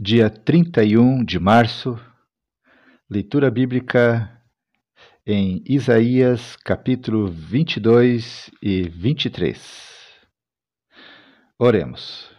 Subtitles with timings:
[0.00, 1.98] dia 31 de março,
[3.10, 4.30] leitura bíblica
[5.26, 9.58] em Isaías capítulo 22 e 23.
[11.58, 12.30] Oremos.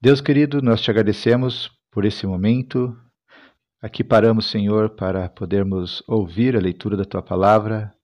[0.00, 2.98] Deus querido, nós te agradecemos por esse momento.
[3.80, 7.94] Aqui paramos, Senhor, para podermos ouvir a leitura da tua palavra.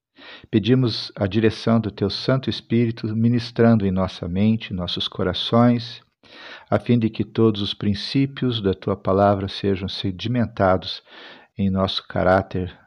[0.49, 6.01] Pedimos a direção do teu Santo Espírito ministrando em nossa mente, nossos corações
[6.69, 11.03] a fim de que todos os princípios da tua palavra sejam sedimentados
[11.57, 12.77] em nosso caráter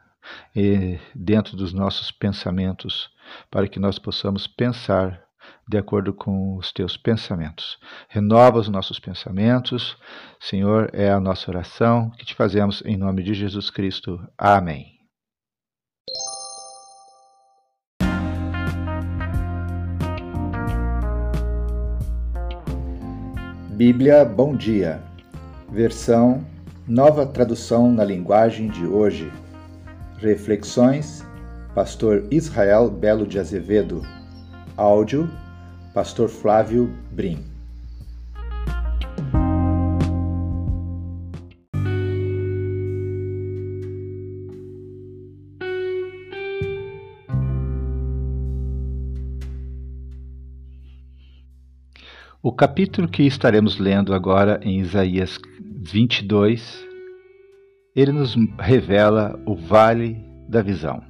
[0.55, 3.09] e dentro dos nossos pensamentos,
[3.49, 5.27] para que nós possamos pensar
[5.67, 7.77] de acordo com os teus pensamentos.
[8.09, 9.97] Renova os nossos pensamentos,
[10.39, 14.19] Senhor, é a nossa oração que te fazemos em nome de Jesus Cristo.
[14.37, 14.96] Amém.
[23.77, 25.03] Bíblia Bom Dia,
[25.71, 26.43] versão
[26.87, 29.31] Nova Tradução na Linguagem de Hoje.
[30.17, 31.23] Reflexões,
[31.75, 34.01] Pastor Israel Belo de Azevedo.
[34.75, 35.29] Áudio,
[35.93, 37.45] Pastor Flávio Brim.
[52.47, 56.87] O capítulo que estaremos lendo agora em Isaías 22,
[57.93, 60.17] ele nos revela o vale
[60.47, 61.03] da visão.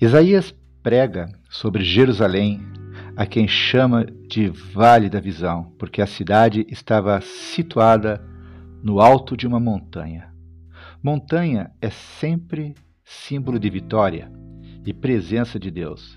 [0.00, 2.60] Isaías prega sobre Jerusalém,
[3.16, 8.24] a quem chama de Vale da Visão, porque a cidade estava situada
[8.80, 10.32] no alto de uma montanha.
[11.02, 14.30] Montanha é sempre símbolo de vitória
[14.86, 16.16] e presença de Deus.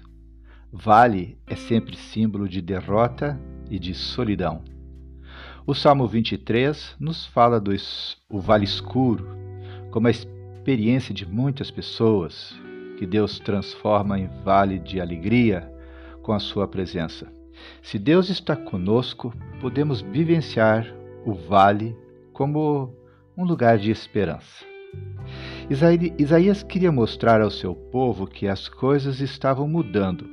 [0.71, 4.61] Vale é sempre símbolo de derrota e de solidão.
[5.65, 7.71] O Salmo 23 nos fala do
[8.29, 9.27] o vale escuro
[9.91, 12.53] como a experiência de muitas pessoas
[12.97, 15.71] que Deus transforma em vale de alegria
[16.21, 17.31] com a sua presença.
[17.81, 20.85] Se Deus está conosco, podemos vivenciar
[21.25, 21.95] o vale
[22.33, 22.93] como
[23.37, 24.65] um lugar de esperança.
[26.19, 30.29] Isaías queria mostrar ao seu povo que as coisas estavam mudando.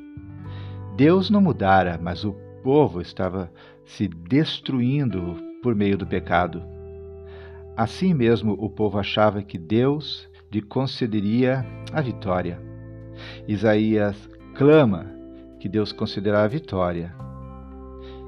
[0.97, 3.51] Deus não mudara, mas o povo estava
[3.85, 6.63] se destruindo por meio do pecado.
[7.77, 12.61] Assim mesmo, o povo achava que Deus lhe concederia a vitória.
[13.47, 15.07] Isaías clama
[15.59, 17.15] que Deus concederá a vitória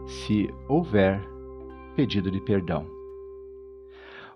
[0.07, 1.21] se houver
[1.97, 2.87] pedido de perdão.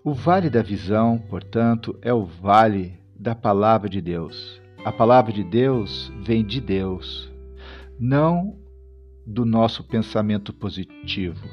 [0.03, 4.61] O vale da visão, portanto, é o vale da palavra de Deus.
[4.85, 7.31] A palavra de Deus vem de Deus,
[7.99, 8.55] não
[9.27, 11.45] do nosso pensamento positivo.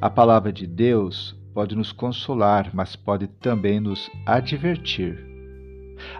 [0.00, 5.18] A palavra de Deus pode nos consolar, mas pode também nos advertir.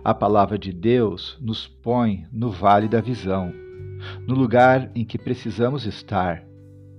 [0.03, 3.55] A palavra de Deus nos põe no vale da visão,
[4.27, 6.43] no lugar em que precisamos estar,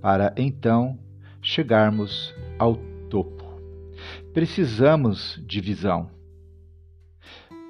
[0.00, 0.98] para então
[1.42, 2.76] chegarmos ao
[3.10, 3.44] topo.
[4.32, 6.08] Precisamos de visão,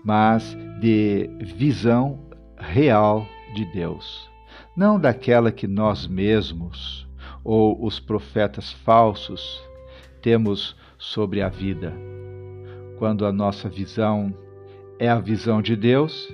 [0.04, 2.20] mas de visão
[2.56, 3.26] real
[3.56, 4.29] de Deus
[4.76, 7.06] não daquela que nós mesmos
[7.42, 9.62] ou os profetas falsos
[10.22, 11.92] temos sobre a vida.
[12.98, 14.34] Quando a nossa visão
[14.98, 16.28] é a visão de Deus,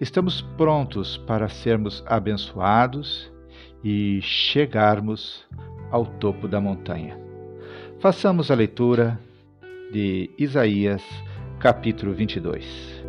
[0.00, 3.32] estamos prontos para sermos abençoados
[3.82, 5.46] e chegarmos
[5.90, 7.18] ao topo da montanha.
[7.98, 9.18] Façamos a leitura
[9.92, 11.02] de Isaías,
[11.58, 12.99] capítulo 22.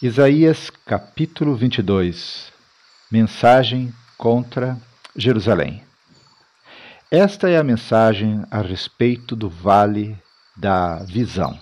[0.00, 2.52] Isaías capítulo 22
[3.10, 4.78] Mensagem contra
[5.16, 5.82] Jerusalém.
[7.10, 10.16] Esta é a mensagem a respeito do vale
[10.56, 11.58] da visão.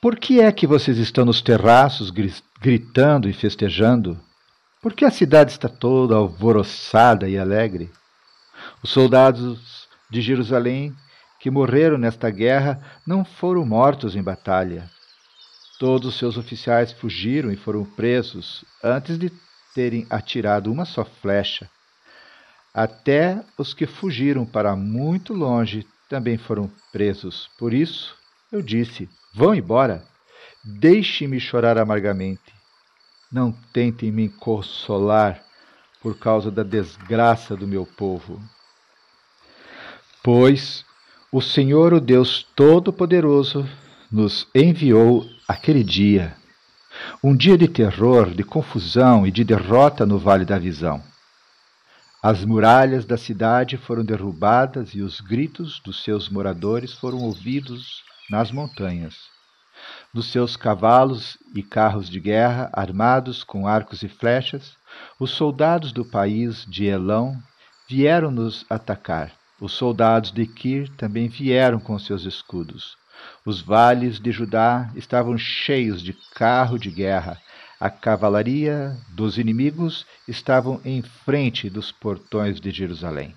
[0.00, 2.10] Por que é que vocês estão nos terraços
[2.58, 4.18] gritando e festejando?
[4.80, 7.92] Por que a cidade está toda alvoroçada e alegre?
[8.82, 10.96] Os soldados de Jerusalém
[11.38, 14.93] que morreram nesta guerra não foram mortos em batalha.
[15.78, 19.32] Todos os seus oficiais fugiram e foram presos antes de
[19.74, 21.68] terem atirado uma só flecha.
[22.72, 27.50] Até os que fugiram para muito longe também foram presos.
[27.58, 28.16] Por isso
[28.52, 30.04] eu disse: Vão embora,
[30.62, 32.54] deixe-me chorar amargamente.
[33.32, 35.42] não tentem me consolar
[36.00, 38.40] por causa da desgraça do meu povo.
[40.22, 40.84] Pois
[41.32, 43.68] o Senhor, o Deus Todo-Poderoso,
[44.14, 46.36] nos enviou aquele dia,
[47.20, 51.02] um dia de terror, de confusão e de derrota no Vale da Visão.
[52.22, 58.52] As muralhas da cidade foram derrubadas e os gritos dos seus moradores foram ouvidos nas
[58.52, 59.16] montanhas.
[60.14, 64.76] Dos seus cavalos e carros de guerra, armados com arcos e flechas,
[65.18, 67.36] os soldados do país de Elão
[67.90, 69.32] vieram nos atacar.
[69.60, 72.96] Os soldados de Kir também vieram com seus escudos.
[73.44, 77.40] Os vales de Judá estavam cheios de carro de guerra.
[77.78, 83.34] A cavalaria dos inimigos estavam em frente dos portões de Jerusalém.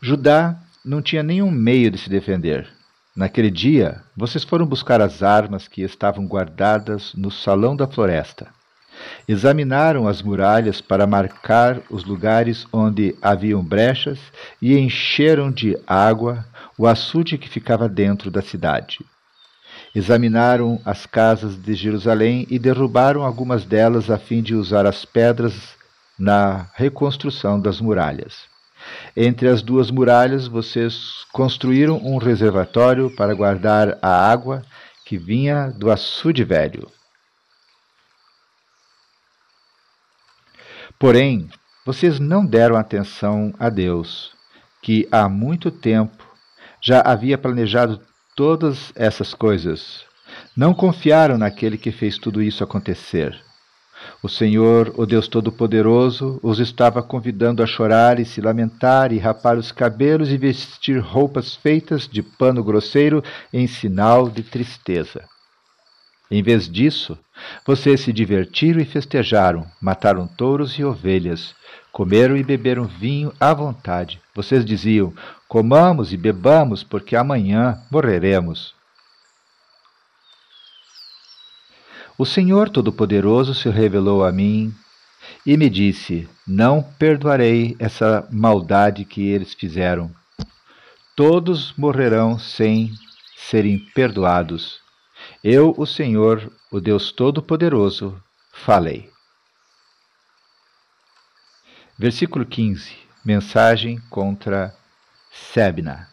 [0.00, 2.66] Judá não tinha nenhum meio de se defender.
[3.14, 8.48] Naquele dia, vocês foram buscar as armas que estavam guardadas no salão da floresta.
[9.28, 14.18] Examinaram as muralhas para marcar os lugares onde haviam brechas
[14.60, 16.46] e encheram de água
[16.80, 19.04] o açude que ficava dentro da cidade.
[19.94, 25.76] Examinaram as casas de Jerusalém e derrubaram algumas delas a fim de usar as pedras
[26.18, 28.46] na reconstrução das muralhas.
[29.14, 34.62] Entre as duas muralhas, vocês construíram um reservatório para guardar a água
[35.04, 36.90] que vinha do açude velho.
[40.98, 41.46] Porém,
[41.84, 44.32] vocês não deram atenção a Deus,
[44.80, 46.29] que há muito tempo
[46.80, 48.00] já havia planejado
[48.34, 50.04] todas essas coisas.
[50.56, 53.38] Não confiaram naquele que fez tudo isso acontecer.
[54.22, 59.58] O Senhor, o Deus Todo-Poderoso, os estava convidando a chorar e se lamentar e rapar
[59.58, 63.22] os cabelos e vestir roupas feitas de pano grosseiro
[63.52, 65.24] em sinal de tristeza.
[66.30, 67.18] Em vez disso,
[67.66, 71.54] vocês se divertiram e festejaram, mataram touros e ovelhas,
[71.90, 74.20] comeram e beberam vinho à vontade.
[74.34, 75.12] Vocês diziam:
[75.50, 78.72] Comamos e bebamos, porque amanhã morreremos.
[82.16, 84.72] O Senhor Todo-Poderoso se revelou a mim
[85.44, 90.14] e me disse: Não perdoarei essa maldade que eles fizeram.
[91.16, 92.92] Todos morrerão sem
[93.36, 94.78] serem perdoados.
[95.42, 99.10] Eu, o Senhor, o Deus Todo-Poderoso, falei.
[101.98, 102.96] Versículo 15.
[103.24, 104.78] Mensagem contra
[105.30, 106.08] Sebna.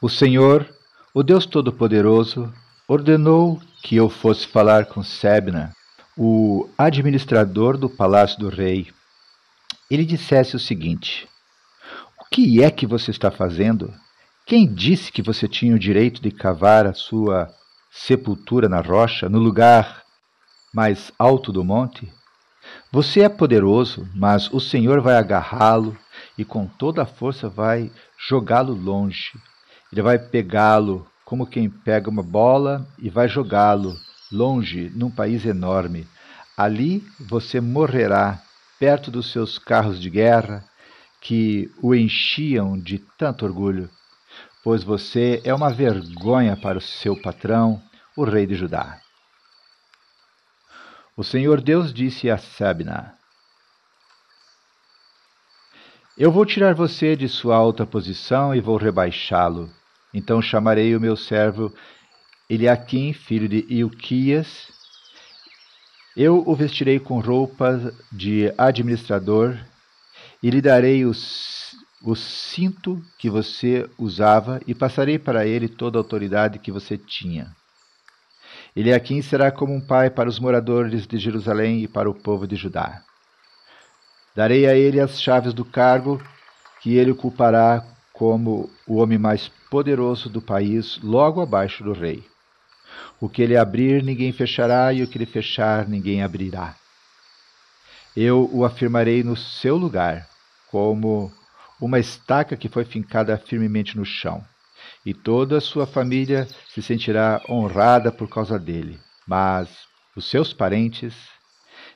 [0.00, 0.68] O Senhor,
[1.12, 2.52] o Deus Todo-Poderoso,
[2.86, 5.72] ordenou que eu fosse falar com Sebna,
[6.16, 8.88] o administrador do palácio do rei.
[9.90, 11.28] Ele dissesse o seguinte:
[12.20, 13.92] O que é que você está fazendo?
[14.46, 17.48] Quem disse que você tinha o direito de cavar a sua
[17.90, 20.02] sepultura na rocha, no lugar
[20.72, 22.12] mais alto do monte?
[22.92, 25.96] Você é poderoso, mas o Senhor vai agarrá-lo
[26.36, 27.90] e com toda a força vai
[28.28, 29.32] jogá-lo longe.
[29.92, 33.96] Ele vai pegá-lo como quem pega uma bola e vai jogá-lo
[34.30, 36.06] longe num país enorme.
[36.56, 38.42] Ali você morrerá
[38.78, 40.64] perto dos seus carros de guerra
[41.20, 43.88] que o enchiam de tanto orgulho,
[44.64, 47.80] pois você é uma vergonha para o seu patrão,
[48.16, 48.98] o rei de Judá.
[51.16, 53.14] O Senhor Deus disse a Sabna:
[56.16, 59.70] Eu vou tirar você de sua alta posição e vou rebaixá-lo
[60.14, 61.72] então chamarei o meu servo
[62.48, 64.70] Eliaquim, filho de Ilquias.
[66.14, 69.58] Eu o vestirei com roupa de administrador
[70.42, 76.00] e lhe darei os, o cinto que você usava e passarei para ele toda a
[76.00, 77.50] autoridade que você tinha.
[78.76, 82.56] Eliaquim será como um pai para os moradores de Jerusalém e para o povo de
[82.56, 83.02] Judá.
[84.34, 86.22] Darei a ele as chaves do cargo
[86.80, 92.24] que ele ocupará como o homem mais poderoso do país, logo abaixo do rei.
[93.20, 96.74] O que ele abrir, ninguém fechará, e o que ele fechar, ninguém abrirá.
[98.16, 100.28] Eu o afirmarei no seu lugar,
[100.70, 101.32] como
[101.80, 104.44] uma estaca que foi fincada firmemente no chão,
[105.04, 108.98] e toda a sua família se sentirá honrada por causa dele.
[109.26, 109.68] Mas
[110.14, 111.14] os seus parentes,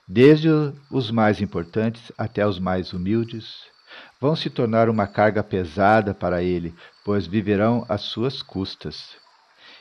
[0.06, 0.48] desde
[0.90, 3.64] os mais importantes até os mais humildes,
[4.20, 9.16] vão se tornar uma carga pesada para ele, pois viverão às suas custas.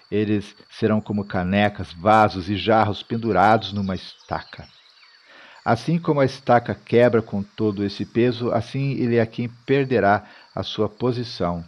[0.09, 4.67] Eles serão como canecas, vasos e jarros pendurados numa estaca.
[5.63, 9.27] Assim como a estaca quebra com todo esse peso, assim ele é
[9.65, 11.65] perderá a sua posição,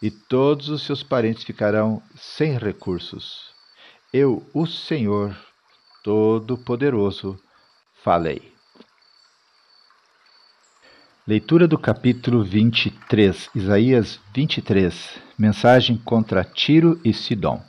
[0.00, 3.52] e todos os seus parentes ficarão sem recursos.
[4.12, 5.36] Eu, o Senhor
[6.02, 7.38] Todo-Poderoso,
[8.04, 8.52] falei.
[11.26, 17.62] Leitura do capítulo 23, Isaías 23, mensagem contra Tiro e Sidom.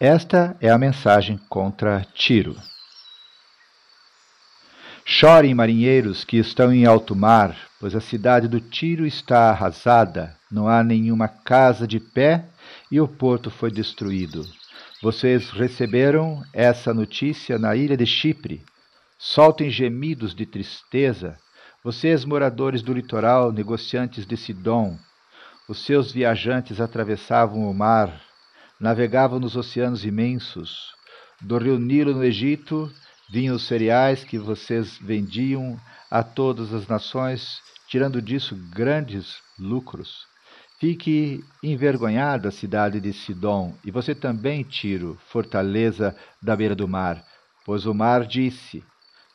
[0.00, 2.56] Esta é a mensagem contra Tiro.
[5.04, 10.66] Chorem, marinheiros que estão em alto mar, pois a cidade do Tiro está arrasada, não
[10.66, 12.46] há nenhuma casa de pé
[12.90, 14.42] e o porto foi destruído.
[15.02, 18.64] Vocês receberam essa notícia na ilha de Chipre.
[19.24, 21.38] Soltem gemidos de tristeza,
[21.84, 24.98] vocês, moradores do litoral, negociantes de Sidom.
[25.68, 28.20] Os seus viajantes atravessavam o mar,
[28.80, 30.90] navegavam nos oceanos imensos.
[31.40, 32.92] Do rio Nilo, no Egito,
[33.30, 40.26] vinham os cereais que vocês vendiam a todas as nações, tirando disso grandes lucros.
[40.80, 46.12] Fique envergonhada a cidade de Sidom, e você também, Tiro, fortaleza
[46.42, 47.24] da beira do mar,
[47.64, 48.82] pois o mar disse: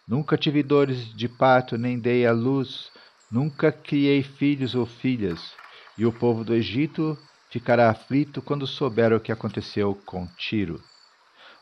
[0.08, 2.90] Nunca tive dores de parto, nem dei à luz,
[3.30, 5.54] nunca criei filhos ou filhas,
[5.98, 7.18] e o povo do Egito
[7.52, 10.82] ficará aflito quando souber o que aconteceu com Tiro.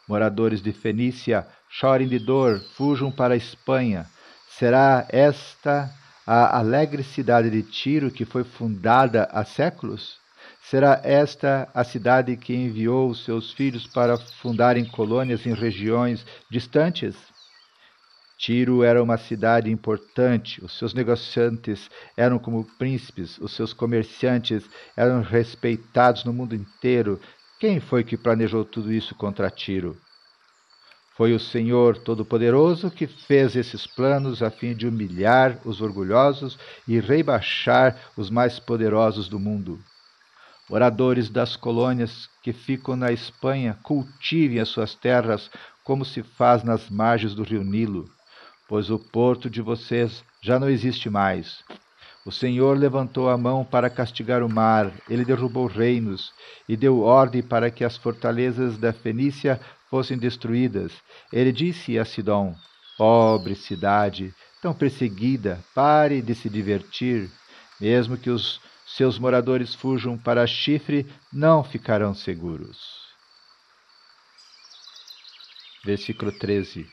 [0.08, 4.06] Moradores de Fenícia, chorem de dor, fujam para a Espanha.
[4.48, 5.92] Será esta
[6.28, 10.20] a alegre cidade de Tiro que foi fundada há séculos?
[10.62, 17.35] Será esta a cidade que enviou seus filhos para fundarem colônias em regiões distantes?
[18.38, 25.22] Tiro era uma cidade importante, os seus negociantes eram como príncipes, os seus comerciantes eram
[25.22, 27.20] respeitados no mundo inteiro.
[27.60, 29.98] Quem foi que planejou tudo isso contra Tiro?
[31.16, 37.00] Foi o Senhor Todo-Poderoso que fez esses planos a fim de humilhar os orgulhosos e
[37.00, 39.80] rebaixar os mais poderosos do mundo.
[40.70, 45.50] Moradores das colônias que ficam na Espanha, cultivem as suas terras
[45.86, 48.10] como se faz nas margens do rio Nilo,
[48.68, 51.64] pois o porto de vocês já não existe mais.
[52.26, 56.34] O Senhor levantou a mão para castigar o mar, ele derrubou reinos
[56.68, 60.92] e deu ordem para que as fortalezas da Fenícia fossem destruídas.
[61.32, 62.56] Ele disse a Sidom:
[62.98, 67.30] Pobre cidade, tão perseguida, pare de se divertir.
[67.80, 72.78] Mesmo que os seus moradores fujam para Chifre, não ficarão seguros.
[75.84, 76.88] Versículo 13.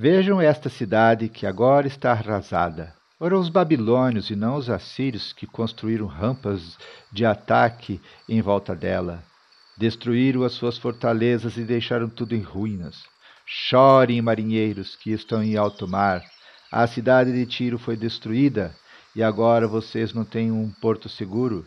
[0.00, 2.94] Vejam esta cidade que agora está arrasada.
[3.18, 6.78] Foram os babilônios e não os assírios que construíram rampas
[7.10, 9.24] de ataque em volta dela.
[9.76, 13.02] Destruíram as suas fortalezas e deixaram tudo em ruínas.
[13.44, 16.22] Chorem, marinheiros que estão em alto mar.
[16.70, 18.72] A cidade de Tiro foi destruída
[19.16, 21.66] e agora vocês não têm um porto seguro.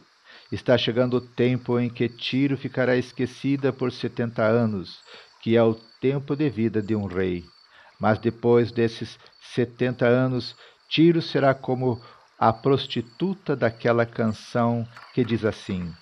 [0.50, 5.00] Está chegando o tempo em que Tiro ficará esquecida por setenta anos,
[5.42, 7.44] que é o tempo de vida de um rei.
[8.02, 10.56] Mas depois desses setenta anos,
[10.90, 12.02] Tiro será como
[12.38, 15.94] a prostituta daquela canção que diz assim: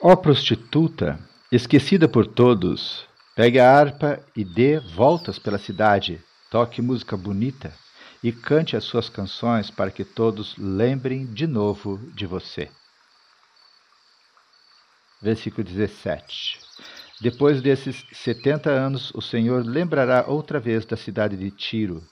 [0.00, 1.20] Ó oh, prostituta,
[1.52, 6.18] esquecida por todos, pegue a harpa e dê voltas pela cidade,
[6.50, 7.74] toque música bonita
[8.22, 12.70] e cante as suas canções para que todos lembrem de novo de você.
[15.20, 16.58] Versículo 17.
[17.20, 22.02] Depois desses setenta anos, o Senhor lembrará outra vez da cidade de Tiro,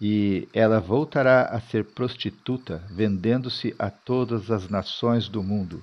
[0.00, 5.82] e ela voltará a ser prostituta, vendendo-se a todas as nações do mundo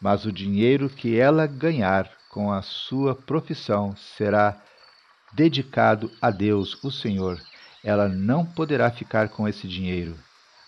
[0.00, 4.60] mas o dinheiro que ela ganhar com a sua profissão será
[5.32, 7.40] dedicado a Deus, o Senhor.
[7.84, 10.16] Ela não poderá ficar com esse dinheiro.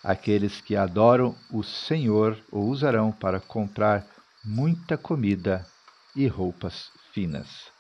[0.05, 4.05] Aqueles que adoram o Senhor o usarão para comprar
[4.45, 5.64] muita comida
[6.14, 7.71] e roupas finas.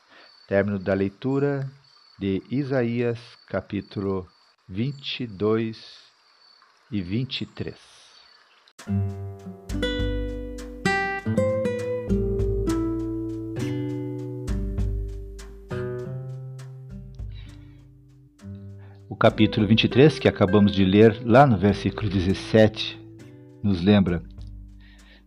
[0.46, 1.70] Término da leitura
[2.18, 4.26] de Isaías, capítulo
[4.68, 5.78] 22
[6.90, 8.02] e 23.
[19.22, 22.98] capítulo 23, que acabamos de ler, lá no versículo 17,
[23.62, 24.20] nos lembra: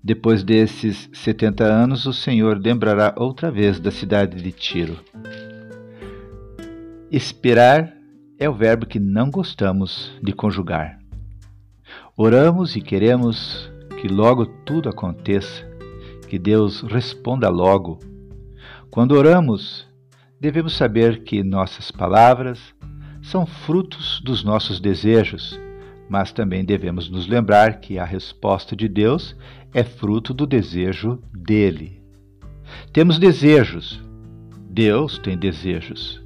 [0.05, 5.00] Depois desses setenta anos, o Senhor lembrará outra vez da cidade de Tiro.
[7.12, 7.91] Esperar
[8.38, 11.00] é o verbo que não gostamos de conjugar.
[12.15, 13.67] Oramos e queremos
[14.00, 15.67] que logo tudo aconteça,
[16.29, 17.97] que Deus responda logo.
[18.91, 19.88] Quando oramos,
[20.39, 22.59] devemos saber que nossas palavras,
[23.24, 25.59] são frutos dos nossos desejos,
[26.07, 29.35] mas também devemos nos lembrar que a resposta de Deus
[29.75, 32.01] é fruto do desejo dele.
[32.94, 34.01] Temos desejos.
[34.70, 36.24] Deus tem desejos.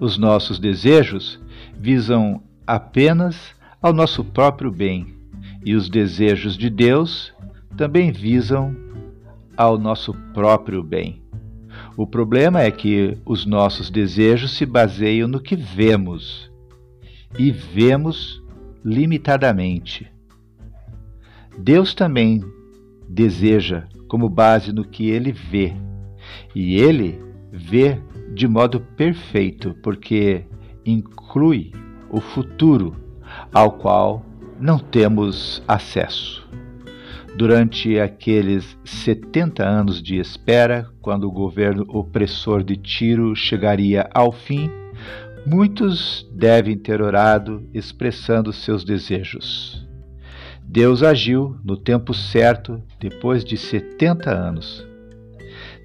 [0.00, 1.40] Os nossos desejos
[1.78, 5.14] visam apenas ao nosso próprio bem,
[5.64, 7.32] e os desejos de Deus
[7.76, 8.74] também visam
[9.56, 11.22] ao nosso próprio bem.
[11.96, 16.50] O problema é que os nossos desejos se baseiam no que vemos
[17.38, 18.42] e vemos
[18.84, 20.10] limitadamente.
[21.56, 22.42] Deus também
[23.08, 25.74] deseja como base no que ele vê,
[26.54, 27.20] e ele
[27.52, 28.00] vê
[28.32, 30.44] de modo perfeito, porque
[30.84, 31.72] inclui
[32.10, 32.96] o futuro
[33.52, 34.24] ao qual
[34.60, 36.44] não temos acesso.
[37.36, 44.70] Durante aqueles 70 anos de espera, quando o governo opressor de Tiro chegaria ao fim,
[45.44, 49.83] muitos devem ter orado expressando seus desejos.
[50.66, 54.86] Deus agiu no tempo certo depois de 70 anos.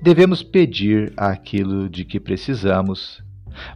[0.01, 3.21] Devemos pedir aquilo de que precisamos,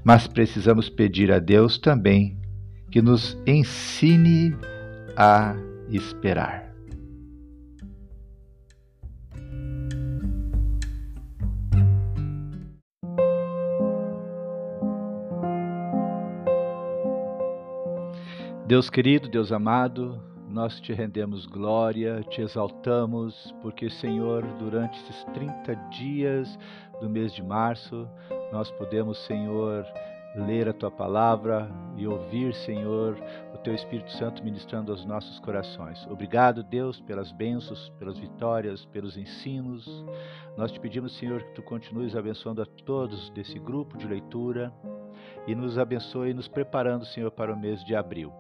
[0.04, 2.38] mas precisamos pedir a Deus também
[2.90, 4.56] que nos ensine
[5.16, 5.56] a
[5.90, 6.74] esperar.
[18.66, 25.76] Deus querido, Deus amado, nós te rendemos glória, te exaltamos, porque, Senhor, durante esses 30
[25.90, 26.60] dias
[27.02, 28.08] do mês de março,
[28.52, 29.84] nós podemos, Senhor,
[30.36, 31.68] ler a tua palavra
[31.98, 33.18] e ouvir, Senhor,
[33.52, 36.06] o teu Espírito Santo ministrando aos nossos corações.
[36.08, 40.06] Obrigado, Deus, pelas bênçãos, pelas vitórias, pelos ensinos.
[40.56, 44.72] Nós te pedimos, Senhor, que tu continues abençoando a todos desse grupo de leitura
[45.48, 48.32] e nos abençoe, nos preparando, Senhor, para o mês de abril.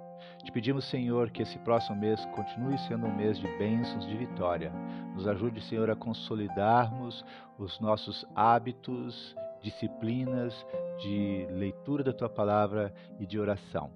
[0.44, 4.72] Te pedimos, Senhor, que esse próximo mês continue sendo um mês de bênçãos, de vitória.
[5.16, 7.24] Nos ajude, Senhor, a consolidarmos
[7.58, 10.54] os nossos hábitos disciplinas
[11.00, 13.90] de leitura da tua palavra e de oração.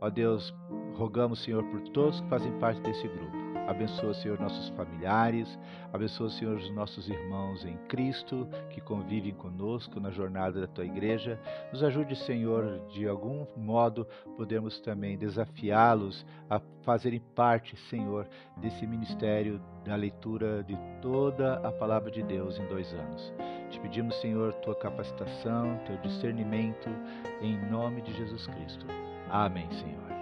[0.00, 0.52] Ó Deus,
[0.96, 3.45] rogamos, Senhor, por todos que fazem parte desse grupo.
[3.66, 5.58] Abençoa, Senhor, nossos familiares,
[5.92, 11.38] abençoa, Senhor, os nossos irmãos em Cristo que convivem conosco na jornada da tua igreja.
[11.72, 19.60] Nos ajude, Senhor, de algum modo podermos também desafiá-los a fazerem parte, Senhor, desse ministério
[19.84, 23.32] da leitura de toda a palavra de Deus em dois anos.
[23.70, 26.88] Te pedimos, Senhor, tua capacitação, teu discernimento,
[27.40, 28.86] em nome de Jesus Cristo.
[29.28, 30.15] Amém, Senhor.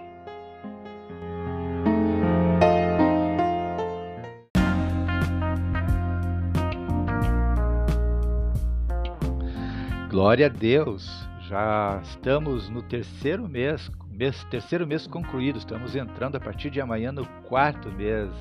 [10.25, 11.29] Glória a Deus!
[11.41, 15.59] Já estamos no terceiro mês, mês, terceiro mês concluído.
[15.59, 18.31] Estamos entrando a partir de amanhã no quarto mês.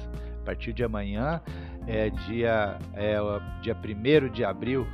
[0.41, 1.43] A partir de amanhã
[1.87, 3.19] é dia é
[3.61, 4.87] dia 1 de abril.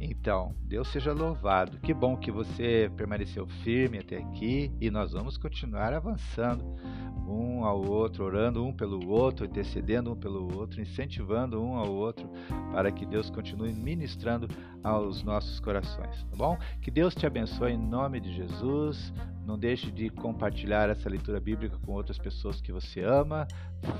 [0.00, 1.78] Então, Deus seja louvado.
[1.78, 6.64] Que bom que você permaneceu firme até aqui e nós vamos continuar avançando
[7.28, 12.28] um ao outro, orando um pelo outro, intercedendo um pelo outro, incentivando um ao outro,
[12.72, 14.48] para que Deus continue ministrando
[14.82, 16.56] aos nossos corações, tá bom?
[16.80, 19.12] Que Deus te abençoe em nome de Jesus.
[19.46, 23.46] Não deixe de compartilhar essa leitura bíblica com outras pessoas que você ama.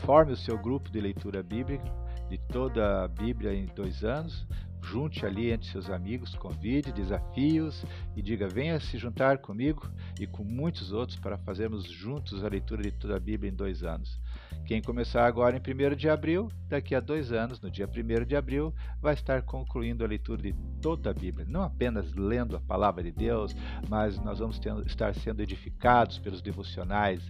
[0.05, 1.85] Forme o seu grupo de leitura bíblica
[2.29, 4.47] de toda a Bíblia em dois anos.
[4.83, 7.85] Junte ali entre seus amigos, convide, desafios
[8.17, 9.89] e diga: venha se juntar comigo
[10.19, 13.83] e com muitos outros para fazermos juntos a leitura de toda a Bíblia em dois
[13.83, 14.19] anos.
[14.65, 18.37] Quem começar agora em 1 de abril, daqui a dois anos, no dia 1 de
[18.37, 21.47] abril, vai estar concluindo a leitura de toda a Bíblia.
[21.49, 23.55] Não apenas lendo a palavra de Deus,
[23.89, 27.21] mas nós vamos ter, estar sendo edificados pelos devocionais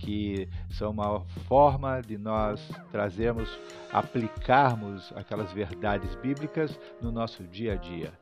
[0.00, 2.60] que são uma forma de nós
[2.90, 3.48] trazermos,
[3.92, 8.12] aplicarmos aquelas verdades bíblicas no nosso dia a dia.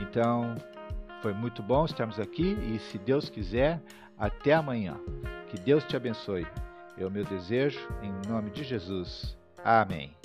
[0.00, 0.56] Então,
[1.22, 3.80] foi muito bom estarmos aqui e, se Deus quiser,
[4.18, 4.96] até amanhã.
[5.48, 6.46] Que Deus te abençoe.
[6.96, 9.36] É o meu desejo, em nome de Jesus.
[9.64, 10.19] Amém.